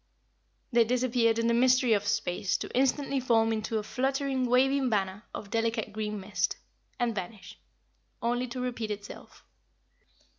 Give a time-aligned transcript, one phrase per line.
[0.71, 5.25] They disappeared in the mystery of space to instantly form into a fluttering, waving banner
[5.31, 6.57] of delicate green mist
[6.99, 7.55] and vanish;
[8.19, 9.45] only to repeat itself.